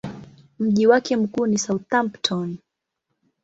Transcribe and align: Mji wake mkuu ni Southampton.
Mji 0.59 0.87
wake 0.87 1.17
mkuu 1.17 1.45
ni 1.47 1.57
Southampton. 1.57 2.57